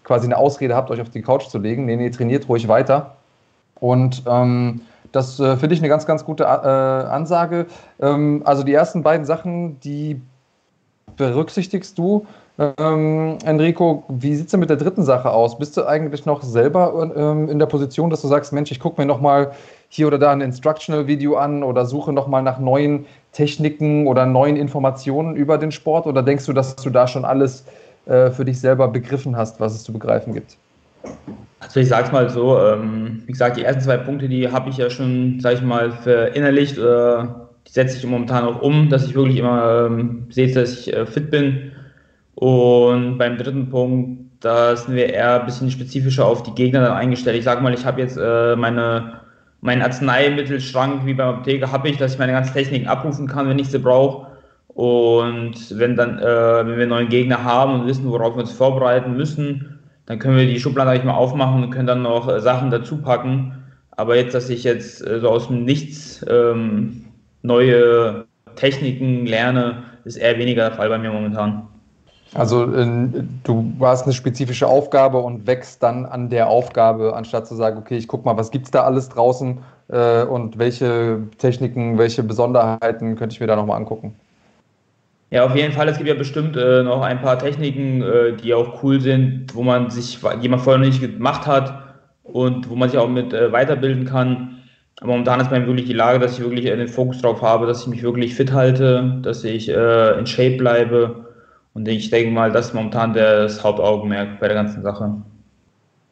[0.05, 1.85] quasi eine Ausrede habt, euch auf die Couch zu legen.
[1.85, 3.17] Nee, nee, trainiert ruhig weiter.
[3.81, 4.81] Und ähm,
[5.13, 7.67] Das äh, finde ich eine ganz, ganz gute äh, Ansage.
[8.01, 10.21] Ähm, also die ersten beiden Sachen, die
[11.17, 12.27] berücksichtigst du.
[12.59, 15.59] Ähm, Enrico, wie sieht es denn mit der dritten Sache aus?
[15.59, 19.01] Bist du eigentlich noch selber ähm, in der Position, dass du sagst, Mensch, ich gucke
[19.01, 19.53] mir nochmal
[19.89, 25.37] hier oder da ein Instructional-Video an oder suche nochmal nach neuen Techniken oder neuen Informationen
[25.37, 26.07] über den Sport?
[26.07, 27.65] Oder denkst du, dass du da schon alles
[28.07, 30.57] äh, für dich selber begriffen hast, was es zu begreifen gibt?
[31.61, 34.79] Also ich sag's mal so, ähm, wie gesagt, die ersten zwei Punkte, die habe ich
[34.79, 37.25] ja schon, sag ich mal, verinnerlicht, äh,
[37.67, 41.05] die setze ich momentan auch um, dass ich wirklich immer ähm, sehe, dass ich äh,
[41.05, 41.73] fit bin.
[42.37, 46.93] Und beim dritten Punkt, da sind wir eher ein bisschen spezifischer auf die Gegner dann
[46.93, 47.39] eingestellt.
[47.39, 49.21] Ich sag mal, ich habe jetzt äh, meine,
[49.63, 53.59] meinen Arzneimittelschrank wie beim Apotheker habe ich, dass ich meine ganzen Techniken abrufen kann, wenn
[53.59, 54.27] ich sie brauche.
[54.69, 59.17] Und wenn dann, äh, wenn wir neuen Gegner haben und wissen, worauf wir uns vorbereiten
[59.17, 62.71] müssen, dann können wir die Schublade eigentlich mal aufmachen und können dann noch äh, Sachen
[62.71, 63.65] dazu packen.
[63.93, 67.07] Aber jetzt, dass ich jetzt äh, so aus dem Nichts ähm,
[67.41, 71.69] neue Techniken lerne, ist eher weniger der Fall bei mir momentan.
[72.35, 77.79] Also du hast eine spezifische Aufgabe und wächst dann an der Aufgabe, anstatt zu sagen,
[77.79, 79.59] okay, ich guck mal, was gibt es da alles draußen
[79.89, 84.15] äh, und welche Techniken, welche Besonderheiten könnte ich mir da nochmal angucken.
[85.31, 85.89] Ja, auf jeden Fall.
[85.89, 89.63] Es gibt ja bestimmt äh, noch ein paar Techniken, äh, die auch cool sind, wo
[89.63, 91.83] man sich, jemand vorher noch nicht gemacht hat
[92.23, 94.63] und wo man sich auch mit äh, weiterbilden kann.
[95.01, 97.67] Aber momentan ist bei mir wirklich die Lage, dass ich wirklich den Fokus drauf habe,
[97.67, 101.26] dass ich mich wirklich fit halte, dass ich äh, in Shape bleibe.
[101.77, 105.23] Und ich denke mal, das ist momentan das Hauptaugenmerk bei der ganzen Sache.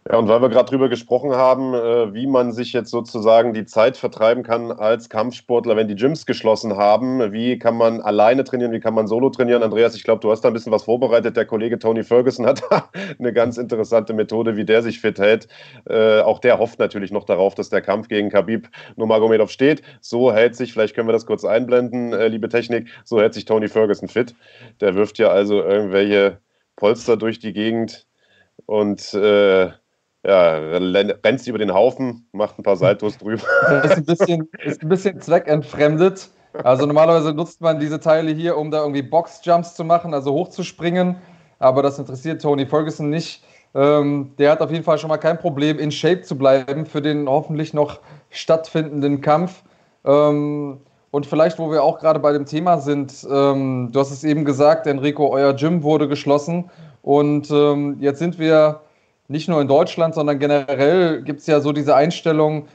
[0.06, 3.64] Ja, und weil wir gerade drüber gesprochen haben, äh, wie man sich jetzt sozusagen die
[3.64, 8.72] Zeit vertreiben kann als Kampfsportler, wenn die Gyms geschlossen haben, wie kann man alleine trainieren,
[8.72, 9.62] wie kann man solo trainieren?
[9.62, 11.38] Andreas, ich glaube, du hast da ein bisschen was vorbereitet.
[11.38, 15.48] Der Kollege Tony Ferguson hat da eine ganz interessante Methode, wie der sich fit hält.
[15.88, 19.80] Äh, auch der hofft natürlich noch darauf, dass der Kampf gegen Khabib Nurmagomedov steht.
[20.02, 23.46] So hält sich, vielleicht können wir das kurz einblenden, äh, liebe Technik, so hält sich
[23.46, 24.34] Tony Ferguson fit.
[24.82, 26.40] Der wirft ja also irgendwelche
[26.76, 28.06] Polster durch die Gegend
[28.66, 29.70] und äh,
[30.26, 30.56] ja,
[31.24, 33.42] rennst über den Haufen, macht ein paar Saltos drüber.
[33.68, 36.30] Das ist ein bisschen, ist ein bisschen zweckentfremdet.
[36.62, 41.16] Also normalerweise nutzt man diese Teile hier, um da irgendwie Boxjumps zu machen, also hochzuspringen.
[41.58, 43.42] Aber das interessiert Tony Ferguson nicht.
[43.74, 47.02] Ähm, der hat auf jeden Fall schon mal kein Problem, in Shape zu bleiben für
[47.02, 49.62] den hoffentlich noch stattfindenden Kampf.
[50.04, 50.78] Ähm,
[51.10, 54.44] und vielleicht, wo wir auch gerade bei dem Thema sind, ähm, du hast es eben
[54.44, 56.70] gesagt, Enrico, euer Gym wurde geschlossen.
[57.02, 58.80] Und ähm, jetzt sind wir
[59.28, 62.66] nicht nur in Deutschland, sondern generell gibt es ja so diese Einstellung,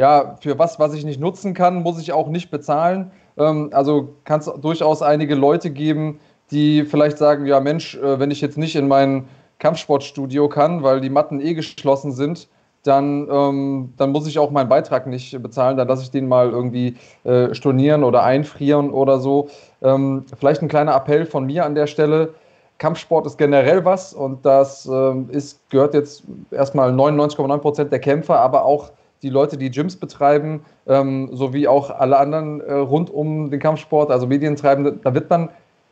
[0.00, 3.12] ja, für was, was ich nicht nutzen kann, muss ich auch nicht bezahlen.
[3.36, 6.18] Ähm, also kann es durchaus einige Leute geben,
[6.50, 11.00] die vielleicht sagen, ja Mensch, äh, wenn ich jetzt nicht in mein Kampfsportstudio kann, weil
[11.00, 12.48] die Matten eh geschlossen sind,
[12.82, 15.76] dann, ähm, dann muss ich auch meinen Beitrag nicht bezahlen.
[15.76, 19.48] Dann lasse ich den mal irgendwie äh, stornieren oder einfrieren oder so.
[19.82, 22.34] Ähm, vielleicht ein kleiner Appell von mir an der Stelle.
[22.82, 28.40] Kampfsport ist generell was und das ähm, ist, gehört jetzt erstmal 99,9 Prozent der Kämpfer,
[28.40, 28.90] aber auch
[29.22, 34.10] die Leute, die Gyms betreiben, ähm, sowie auch alle anderen äh, rund um den Kampfsport,
[34.10, 35.50] also Medientreibende, da wird man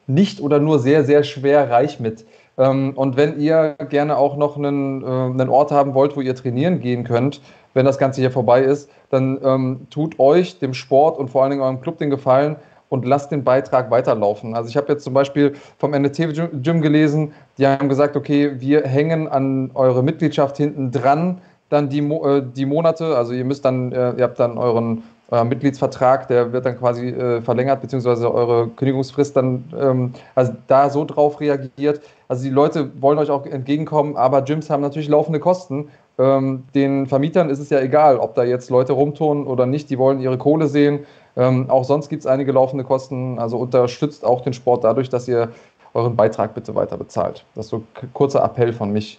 [0.09, 2.27] nicht oder nur sehr, sehr schwer reich mit.
[2.59, 6.35] Ähm, und wenn ihr gerne auch noch einen, äh, einen Ort haben wollt, wo ihr
[6.35, 7.41] trainieren gehen könnt,
[7.73, 11.53] wenn das Ganze hier vorbei ist, dann ähm, tut euch, dem Sport und vor allen
[11.53, 12.57] Dingen eurem Club den Gefallen,
[12.91, 14.55] und lasst den Beitrag weiterlaufen.
[14.55, 18.83] Also ich habe jetzt zum Beispiel vom NT Gym gelesen, die haben gesagt, okay, wir
[18.83, 23.93] hängen an eure Mitgliedschaft hinten dran, dann die, äh, die Monate, also ihr müsst dann,
[23.93, 28.69] äh, ihr habt dann euren euer Mitgliedsvertrag, der wird dann quasi äh, verlängert, beziehungsweise eure
[28.69, 32.01] Kündigungsfrist dann, ähm, also da so drauf reagiert.
[32.27, 35.89] Also die Leute wollen euch auch entgegenkommen, aber Gyms haben natürlich laufende Kosten.
[36.19, 39.99] Ähm, den Vermietern ist es ja egal, ob da jetzt Leute rumtun oder nicht, die
[39.99, 41.01] wollen ihre Kohle sehen.
[41.41, 43.39] Ähm, auch sonst gibt es einige laufende Kosten.
[43.39, 45.49] Also unterstützt auch den Sport dadurch, dass ihr
[45.95, 47.47] euren Beitrag bitte weiter bezahlt.
[47.55, 49.19] Das ist so ein kurzer Appell von mich,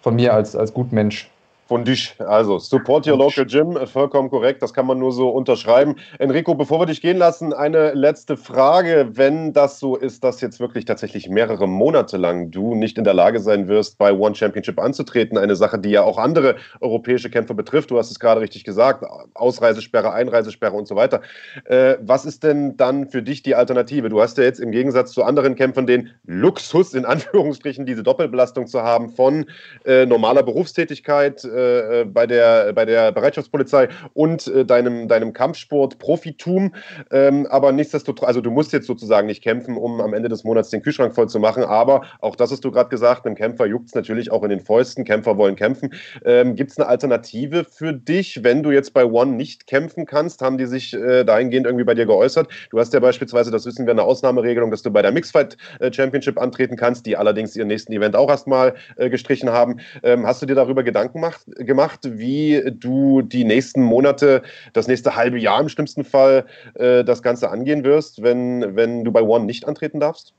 [0.00, 1.30] von mir als, als Gutmensch.
[1.68, 2.14] Von dich.
[2.18, 5.96] Also, support your local gym, vollkommen korrekt, das kann man nur so unterschreiben.
[6.18, 9.10] Enrico, bevor wir dich gehen lassen, eine letzte Frage.
[9.12, 13.12] Wenn das so ist, dass jetzt wirklich tatsächlich mehrere Monate lang du nicht in der
[13.12, 17.52] Lage sein wirst, bei One Championship anzutreten, eine Sache, die ja auch andere europäische Kämpfer
[17.52, 19.04] betrifft, du hast es gerade richtig gesagt,
[19.34, 21.20] Ausreisesperre, Einreisesperre und so weiter.
[21.66, 24.08] Äh, was ist denn dann für dich die Alternative?
[24.08, 28.66] Du hast ja jetzt im Gegensatz zu anderen Kämpfern den Luxus, in Anführungsstrichen, diese Doppelbelastung
[28.68, 29.44] zu haben von
[29.84, 36.74] äh, normaler Berufstätigkeit, äh, bei, der, bei der Bereitschaftspolizei und äh, deinem, deinem Kampfsport-Profitum.
[37.10, 40.70] Ähm, aber nichtsdestotrotz, also du musst jetzt sozusagen nicht kämpfen, um am Ende des Monats
[40.70, 41.64] den Kühlschrank voll zu machen.
[41.64, 44.60] Aber auch das hast du gerade gesagt, einem Kämpfer juckt es natürlich auch in den
[44.60, 45.04] Fäusten.
[45.04, 45.92] Kämpfer wollen kämpfen.
[46.24, 50.42] Ähm, Gibt es eine Alternative für dich, wenn du jetzt bei One nicht kämpfen kannst?
[50.42, 52.48] Haben die sich äh, dahingehend irgendwie bei dir geäußert?
[52.70, 55.92] Du hast ja beispielsweise, das wissen wir, eine Ausnahmeregelung, dass du bei der Mixfight äh,
[55.92, 59.80] Championship antreten kannst, die allerdings ihren nächsten Event auch erstmal äh, gestrichen haben.
[60.02, 65.16] Ähm, hast du dir darüber Gedanken macht, gemacht, wie du die nächsten Monate, das nächste
[65.16, 69.44] halbe Jahr im schlimmsten Fall, äh, das Ganze angehen wirst, wenn, wenn du bei One
[69.44, 70.34] nicht antreten darfst?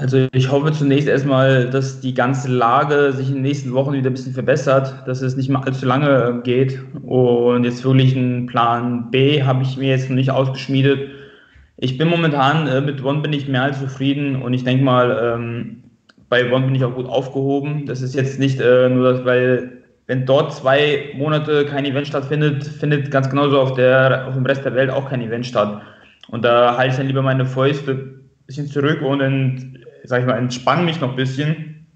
[0.00, 4.08] Also ich hoffe zunächst erstmal, dass die ganze Lage sich in den nächsten Wochen wieder
[4.08, 6.80] ein bisschen verbessert, dass es nicht mehr allzu lange geht.
[7.02, 11.10] Und jetzt wirklich einen Plan B habe ich mir jetzt noch nicht ausgeschmiedet.
[11.76, 15.34] Ich bin momentan äh, mit One bin ich mehr als zufrieden und ich denke mal,
[15.34, 15.82] ähm,
[16.30, 17.84] bei One bin ich auch gut aufgehoben.
[17.84, 19.79] Das ist jetzt nicht äh, nur weil
[20.10, 24.64] wenn dort zwei Monate kein Event stattfindet, findet ganz genauso auf, der, auf dem Rest
[24.64, 25.82] der Welt auch kein Event statt.
[26.26, 31.10] Und da halte ich dann lieber meine Fäuste ein bisschen zurück und entspanne mich noch
[31.10, 31.86] ein bisschen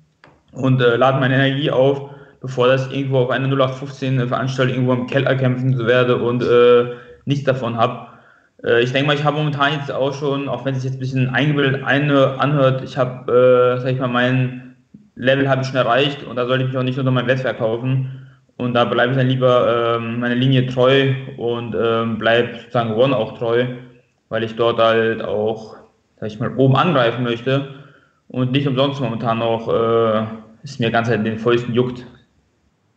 [0.52, 5.08] und äh, lade meine Energie auf, bevor das irgendwo auf eine 0815 Veranstaltung irgendwo im
[5.08, 6.92] Keller kämpfen werde und äh,
[7.24, 8.06] nichts davon habe.
[8.62, 10.98] Äh, ich denke mal, ich habe momentan jetzt auch schon, auch wenn es sich jetzt
[10.98, 14.63] ein bisschen eingebildet anhört, ich habe, äh, sag ich mal, mein
[15.16, 17.40] Level habe ich schon erreicht und da sollte ich mich auch nicht unter meinem Wert
[17.40, 18.20] verkaufen.
[18.56, 23.16] Und da bleibe ich dann lieber ähm, meiner Linie treu und ähm, bleibe sozusagen One
[23.16, 23.66] auch treu,
[24.28, 25.76] weil ich dort halt auch,
[26.20, 27.68] sag ich mal, oben angreifen möchte
[28.28, 30.24] und nicht umsonst momentan noch äh,
[30.62, 32.06] es mir ganz halt den Fäusten juckt,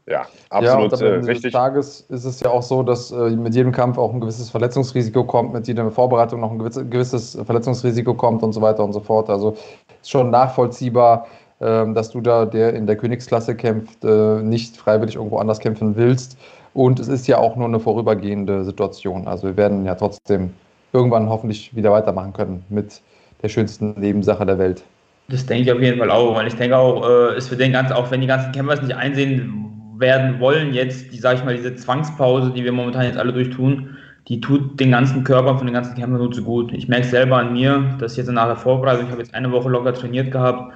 [0.08, 1.52] ja, absolut ja, Ende richtig.
[1.52, 4.50] Des Tages ist es ja auch so, dass äh, mit jedem Kampf auch ein gewisses
[4.50, 8.94] Verletzungsrisiko kommt, mit jeder Vorbereitung noch ein gewisses, gewisses Verletzungsrisiko kommt und so weiter und
[8.94, 9.30] so fort.
[9.30, 9.58] Also
[10.02, 15.16] ist schon nachvollziehbar, äh, dass du da, der in der Königsklasse kämpft, äh, nicht freiwillig
[15.16, 16.38] irgendwo anders kämpfen willst.
[16.74, 19.28] Und es ist ja auch nur eine vorübergehende Situation.
[19.28, 20.52] Also wir werden ja trotzdem
[20.94, 23.02] irgendwann hoffentlich wieder weitermachen können mit
[23.42, 24.84] der schönsten Nebensache der Welt.
[25.30, 27.74] Das denke ich auf jeden Fall auch, weil ich denke auch, äh, es für den
[27.74, 31.44] ganzen, auch wenn die ganzen Kämpfer es nicht einsehen werden wollen jetzt, die, sage ich
[31.44, 35.66] mal, diese Zwangspause, die wir momentan jetzt alle durchtun, die tut den ganzen Körper von
[35.66, 36.72] den ganzen Kämpfern nur zu gut.
[36.74, 39.70] Ich merke selber an mir, dass jetzt nach der Vorbereitung, ich habe jetzt eine Woche
[39.70, 40.72] locker trainiert gehabt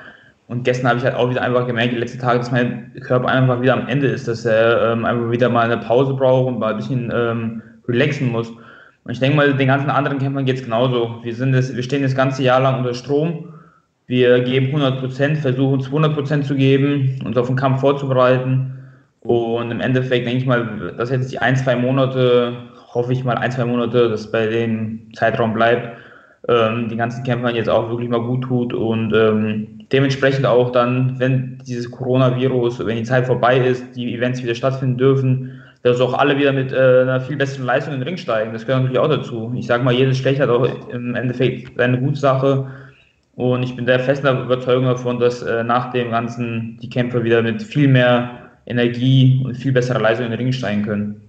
[0.52, 3.30] und gestern habe ich halt auch wieder einfach gemerkt, die letzten Tage, dass mein Körper
[3.30, 6.60] einfach wieder am Ende ist, dass er ähm, einfach wieder mal eine Pause braucht und
[6.60, 8.50] mal ein bisschen ähm, relaxen muss.
[8.50, 11.20] Und ich denke mal, den ganzen anderen Kämpfern geht es genauso.
[11.24, 13.54] Wir, sind das, wir stehen das ganze Jahr lang unter Strom.
[14.08, 18.78] Wir geben 100 Prozent, versuchen 200 Prozent zu geben, uns auf den Kampf vorzubereiten.
[19.22, 22.58] Und im Endeffekt denke ich mal, dass jetzt die ein, zwei Monate,
[22.94, 25.96] hoffe ich mal ein, zwei Monate, dass bei dem Zeitraum bleibt,
[26.47, 31.19] ähm, die ganzen Kämpfern jetzt auch wirklich mal gut tut und ähm, dementsprechend auch dann,
[31.19, 36.13] wenn dieses Coronavirus, wenn die Zeit vorbei ist, die Events wieder stattfinden dürfen, dass auch
[36.13, 38.54] alle wieder mit äh, einer viel besseren Leistung in den Ring steigen.
[38.54, 39.51] Das gehört natürlich auch dazu.
[39.56, 42.67] Ich sage mal, jedes Schlecht hat auch im Endeffekt seine Gutsache.
[43.36, 47.41] Und ich bin der festen Überzeugung davon, dass äh, nach dem Ganzen die Kämpfer wieder
[47.41, 51.21] mit viel mehr Energie und viel bessere Leistung in den Ring steigen können.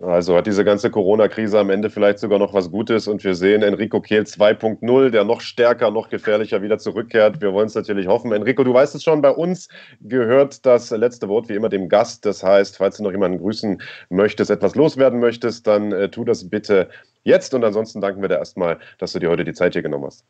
[0.00, 3.62] Also hat diese ganze Corona-Krise am Ende vielleicht sogar noch was Gutes und wir sehen
[3.62, 7.40] Enrico Kehl 2.0, der noch stärker, noch gefährlicher wieder zurückkehrt.
[7.40, 8.32] Wir wollen es natürlich hoffen.
[8.32, 9.68] Enrico, du weißt es schon, bei uns
[10.00, 12.24] gehört das letzte Wort wie immer dem Gast.
[12.26, 16.48] Das heißt, falls du noch jemanden grüßen möchtest, etwas loswerden möchtest, dann äh, tu das
[16.48, 16.88] bitte
[17.24, 20.06] jetzt und ansonsten danken wir dir erstmal, dass du dir heute die Zeit hier genommen
[20.06, 20.24] hast.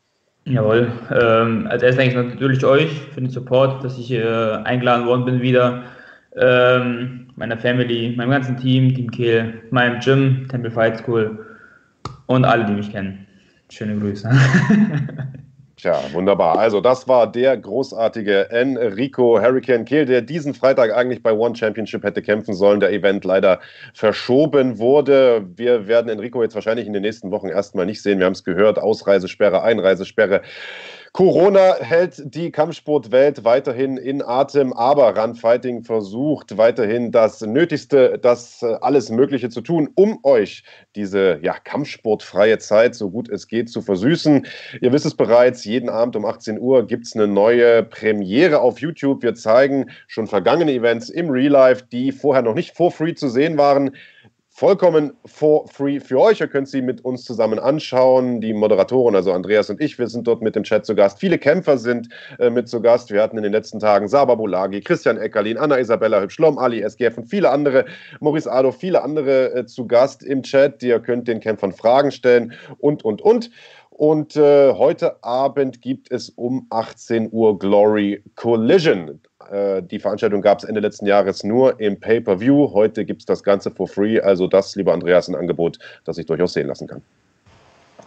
[0.45, 0.91] Jawohl.
[1.11, 5.25] Ähm, als erstes denke ich natürlich euch für den Support, dass ich äh, eingeladen worden
[5.25, 5.83] bin wieder
[6.35, 11.45] ähm, meiner Family, meinem ganzen Team, Team Kehl, meinem Gym, Temple Fight School
[12.27, 13.25] und alle, die mich kennen.
[13.69, 14.29] Schöne Grüße.
[15.79, 16.59] Tja, wunderbar.
[16.59, 22.03] Also das war der großartige Enrico Hurricane Kehl, der diesen Freitag eigentlich bei One Championship
[22.03, 22.81] hätte kämpfen sollen.
[22.81, 23.61] Der Event leider
[23.93, 25.47] verschoben wurde.
[25.55, 28.19] Wir werden Enrico jetzt wahrscheinlich in den nächsten Wochen erstmal nicht sehen.
[28.19, 28.77] Wir haben es gehört.
[28.77, 30.41] Ausreisesperre, Einreisesperre.
[31.11, 38.77] Corona hält die Kampfsportwelt weiterhin in Atem, aber Runfighting versucht weiterhin das Nötigste, das äh,
[38.81, 40.63] alles Mögliche zu tun, um euch
[40.95, 44.45] diese ja, kampfsportfreie Zeit so gut es geht zu versüßen.
[44.81, 48.79] Ihr wisst es bereits, jeden Abend um 18 Uhr gibt es eine neue Premiere auf
[48.79, 49.23] YouTube.
[49.23, 53.29] Wir zeigen schon vergangene Events im Real Life, die vorher noch nicht for free zu
[53.29, 53.91] sehen waren
[54.59, 56.41] vollkommen for free für euch.
[56.41, 58.41] Ihr könnt sie mit uns zusammen anschauen.
[58.41, 61.17] Die Moderatoren, also Andreas und ich, wir sind dort mit dem Chat zu Gast.
[61.17, 63.09] Viele Kämpfer sind äh, mit zu Gast.
[63.09, 67.29] Wir hatten in den letzten Tagen Saba Bulagi, Christian Eckerlin, Anna-Isabella Hübschlom, Ali SGF und
[67.29, 67.85] viele andere,
[68.19, 70.83] Maurice Ado, viele andere äh, zu Gast im Chat.
[70.83, 73.51] Ihr könnt den Kämpfern Fragen stellen und, und, und.
[73.99, 79.19] Und äh, heute Abend gibt es um 18 Uhr Glory Collision.
[79.51, 82.71] Äh, die Veranstaltung gab es Ende letzten Jahres nur im Pay-Per-View.
[82.71, 84.21] Heute gibt es das Ganze for free.
[84.21, 87.01] Also das, lieber Andreas, ein Angebot, das ich durchaus sehen lassen kann.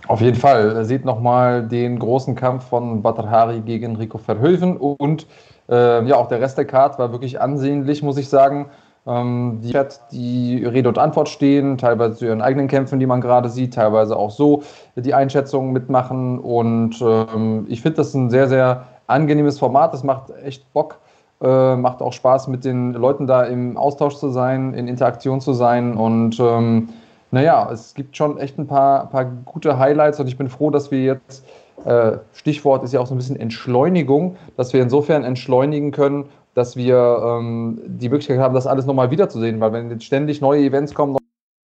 [0.09, 0.74] Auf jeden Fall.
[0.74, 5.27] Er sieht nochmal den großen Kampf von Badr Hari gegen Rico Verhöfen und
[5.69, 8.71] äh, ja, auch der Rest der Card war wirklich ansehnlich, muss ich sagen.
[9.07, 13.21] Ähm, die hat die Rede und Antwort stehen, teilweise zu ihren eigenen Kämpfen, die man
[13.21, 14.63] gerade sieht, teilweise auch so
[14.96, 16.38] die Einschätzungen mitmachen.
[16.38, 19.92] Und ähm, ich finde das ein sehr, sehr angenehmes Format.
[19.92, 20.98] Das macht echt Bock.
[21.42, 25.55] Äh, macht auch Spaß, mit den Leuten da im Austausch zu sein, in Interaktion zu
[25.55, 25.96] sein.
[25.96, 26.90] Und ähm,
[27.33, 30.92] naja, es gibt schon echt ein paar, paar gute Highlights und ich bin froh, dass
[30.92, 31.44] wir jetzt,
[31.85, 36.77] äh, Stichwort ist ja auch so ein bisschen Entschleunigung, dass wir insofern entschleunigen können, dass
[36.77, 40.94] wir ähm, die Möglichkeit haben, das alles nochmal wiederzusehen, weil wenn jetzt ständig neue Events
[40.94, 41.17] kommen,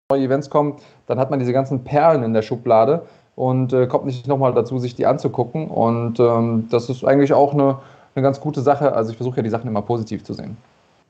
[0.10, 0.78] neue Events kommen,
[1.08, 3.04] dann hat man diese ganzen Perlen in der Schublade
[3.36, 5.68] und äh, kommt nicht nochmal dazu, sich die anzugucken.
[5.68, 7.80] Und ähm, das ist eigentlich auch eine,
[8.16, 8.94] eine ganz gute Sache.
[8.94, 10.58] Also ich versuche ja die Sachen immer positiv zu sehen.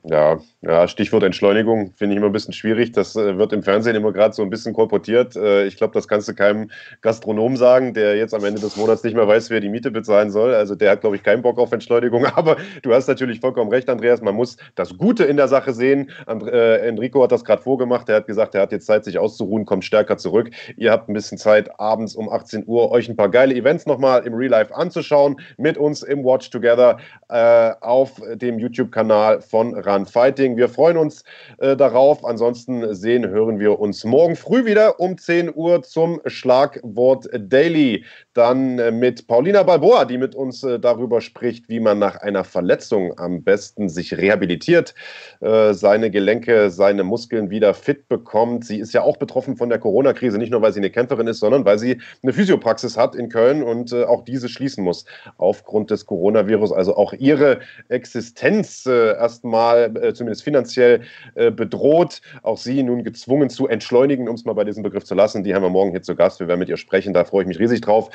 [0.04, 2.92] Ja, ja, Stichwort Entschleunigung finde ich immer ein bisschen schwierig.
[2.92, 5.34] Das äh, wird im Fernsehen immer gerade so ein bisschen kolportiert.
[5.34, 6.70] Äh, ich glaube, das kannst du keinem
[7.00, 10.30] Gastronom sagen, der jetzt am Ende des Monats nicht mehr weiß, wer die Miete bezahlen
[10.30, 10.54] soll.
[10.54, 12.26] Also der hat, glaube ich, keinen Bock auf Entschleunigung.
[12.36, 14.22] Aber du hast natürlich vollkommen recht, Andreas.
[14.22, 16.10] Man muss das Gute in der Sache sehen.
[16.28, 18.08] äh, Enrico hat das gerade vorgemacht.
[18.08, 20.50] Er hat gesagt, er hat jetzt Zeit, sich auszuruhen, kommt stärker zurück.
[20.76, 24.24] Ihr habt ein bisschen Zeit, abends um 18 Uhr euch ein paar geile Events nochmal
[24.24, 25.40] im Real Life anzuschauen.
[25.56, 30.56] Mit uns im Watch Together äh, auf dem YouTube-Kanal von Run Fighting.
[30.56, 31.24] Wir freuen uns
[31.58, 32.24] äh, darauf.
[32.24, 38.04] Ansonsten sehen, hören wir uns morgen früh wieder um 10 Uhr zum Schlagwort Daily.
[38.34, 42.44] Dann äh, mit Paulina Balboa, die mit uns äh, darüber spricht, wie man nach einer
[42.44, 44.94] Verletzung am besten sich rehabilitiert,
[45.40, 48.66] äh, seine Gelenke, seine Muskeln wieder fit bekommt.
[48.66, 51.40] Sie ist ja auch betroffen von der Corona-Krise, nicht nur weil sie eine Kämpferin ist,
[51.40, 55.04] sondern weil sie eine Physiopraxis hat in Köln und äh, auch diese schließen muss
[55.38, 56.72] aufgrund des Coronavirus.
[56.72, 61.02] Also auch ihre Existenz äh, erstmal äh, zumindest finanziell
[61.34, 62.20] äh, bedroht.
[62.42, 65.44] Auch sie nun gezwungen zu entschleunigen, um es mal bei diesem Begriff zu lassen.
[65.44, 66.40] Die haben wir morgen hier zu Gast.
[66.40, 67.14] Wir werden mit ihr sprechen.
[67.14, 68.10] Da freue ich mich riesig drauf.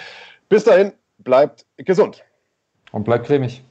[0.49, 2.23] Bis dahin, bleibt gesund.
[2.91, 3.63] Und bleibt cremig.